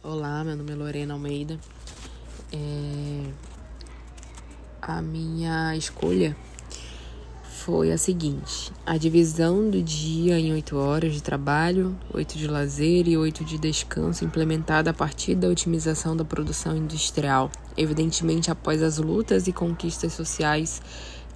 [0.00, 1.58] Olá, meu nome é Lorena Almeida.
[2.52, 3.24] É...
[4.80, 6.36] A minha escolha
[7.42, 13.08] foi a seguinte: a divisão do dia em oito horas de trabalho, oito de lazer
[13.08, 18.98] e oito de descanso, implementada a partir da otimização da produção industrial, evidentemente após as
[18.98, 20.80] lutas e conquistas sociais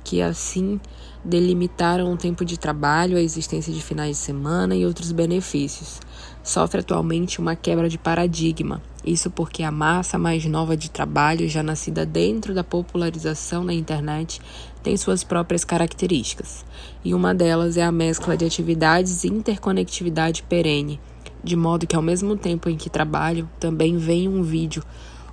[0.05, 0.81] que assim
[1.25, 6.01] delimitaram o tempo de trabalho, a existência de finais de semana e outros benefícios.
[6.43, 8.83] Sofre atualmente uma quebra de paradigma.
[9.05, 14.41] Isso porque a massa mais nova de trabalho, já nascida dentro da popularização da internet,
[14.83, 16.65] tem suas próprias características.
[17.05, 21.01] E uma delas é a mescla de atividades e interconectividade perene,
[21.43, 24.83] de modo que ao mesmo tempo em que trabalham, também vem um vídeo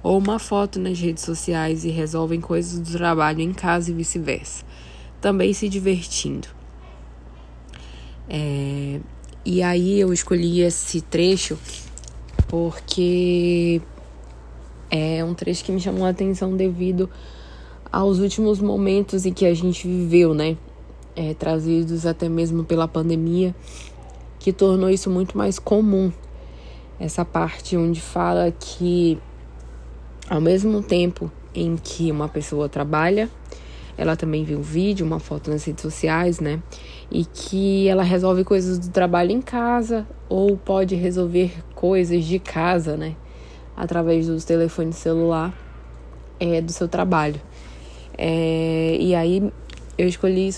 [0.02, 4.64] ou uma foto nas redes sociais e resolvem coisas do trabalho em casa e vice-versa,
[5.22, 6.48] também se divertindo.
[8.28, 9.00] É,
[9.46, 11.58] e aí eu escolhi esse trecho
[12.48, 13.82] porque
[14.92, 17.10] é um trecho que me chamou a atenção devido
[17.92, 20.58] aos últimos momentos em que a gente viveu, né?
[21.16, 23.54] É, trazidos até mesmo pela pandemia,
[24.40, 26.12] que tornou isso muito mais comum.
[27.00, 29.18] Essa parte onde fala que
[30.30, 33.30] ao mesmo tempo em que uma pessoa trabalha,
[33.98, 36.62] ela também vê um vídeo, uma foto nas redes sociais, né?
[37.12, 42.96] E que ela resolve coisas do trabalho em casa ou pode resolver coisas de casa,
[42.96, 43.16] né?
[43.76, 45.54] Através dos telefones celular
[46.40, 47.42] é, do seu trabalho.
[48.18, 49.52] É, e aí
[49.98, 50.54] eu escolhi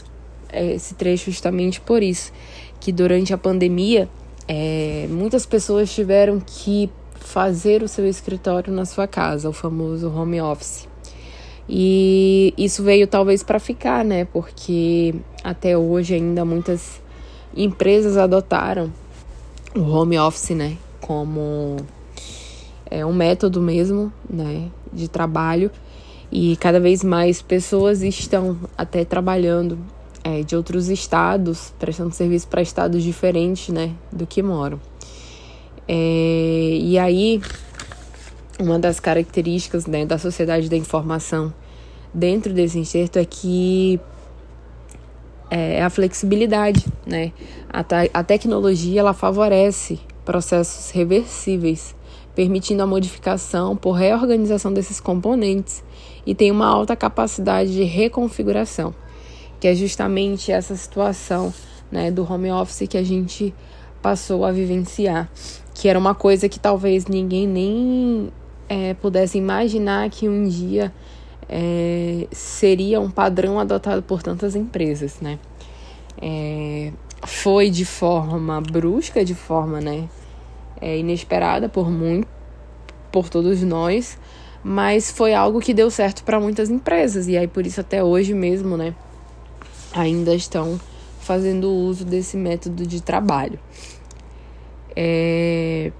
[0.49, 2.31] é, esse trecho justamente por isso,
[2.79, 4.09] que durante a pandemia
[4.47, 10.41] é, muitas pessoas tiveram que fazer o seu escritório na sua casa, o famoso home
[10.41, 10.90] office.
[11.69, 14.25] E isso veio talvez para ficar, né?
[14.25, 17.01] Porque até hoje ainda muitas
[17.55, 18.91] empresas adotaram
[19.75, 21.77] o home office, né, como
[22.89, 25.71] é um método mesmo, né, de trabalho.
[26.31, 29.77] E cada vez mais pessoas estão até trabalhando
[30.23, 34.79] é, de outros estados, prestando serviço para estados diferentes, né, do que moram.
[35.87, 37.41] É, e aí,
[38.61, 41.53] uma das características né, da sociedade da informação
[42.13, 43.99] dentro desse enxerto é que
[45.49, 47.31] é, é a flexibilidade, né?
[47.69, 47.83] A,
[48.13, 51.95] a tecnologia ela favorece processos reversíveis,
[52.35, 55.83] permitindo a modificação por reorganização desses componentes
[56.25, 58.93] e tem uma alta capacidade de reconfiguração,
[59.59, 61.53] que é justamente essa situação
[61.91, 63.53] né, do home office que a gente
[64.01, 65.29] passou a vivenciar
[65.81, 68.31] que era uma coisa que talvez ninguém nem
[68.71, 70.93] é, pudesse imaginar que um dia
[71.49, 75.37] é, seria um padrão adotado por tantas empresas, né?
[76.21, 76.93] É,
[77.27, 80.07] foi de forma brusca, de forma né,
[80.79, 82.29] é, inesperada por muito,
[83.11, 84.17] por todos nós,
[84.63, 88.33] mas foi algo que deu certo para muitas empresas e aí por isso até hoje
[88.33, 88.95] mesmo, né,
[89.93, 90.79] ainda estão
[91.19, 93.59] fazendo uso desse método de trabalho.
[94.95, 95.91] É...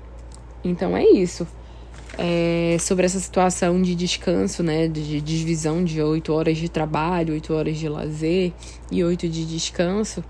[0.63, 1.45] Então é isso.
[2.17, 4.87] É sobre essa situação de descanso, né?
[4.87, 8.51] De divisão de oito horas de trabalho, oito horas de lazer
[8.91, 10.23] e oito de descanso.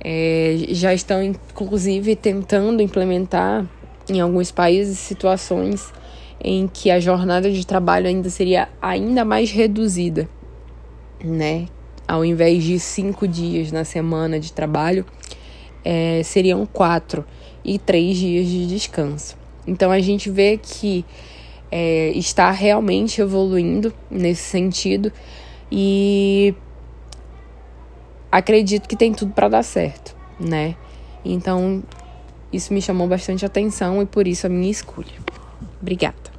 [0.00, 3.66] É, já estão, inclusive, tentando implementar
[4.08, 5.92] em alguns países situações
[6.40, 10.28] em que a jornada de trabalho ainda seria ainda mais reduzida,
[11.24, 11.66] né?
[12.06, 15.04] Ao invés de cinco dias na semana de trabalho,
[15.84, 17.24] é, seriam quatro
[17.64, 19.36] e três dias de descanso.
[19.66, 21.04] Então a gente vê que
[21.70, 25.12] é, está realmente evoluindo nesse sentido
[25.70, 26.54] e
[28.30, 30.76] acredito que tem tudo para dar certo, né?
[31.24, 31.82] Então
[32.52, 35.12] isso me chamou bastante atenção e por isso a minha escolha.
[35.80, 36.35] Obrigada.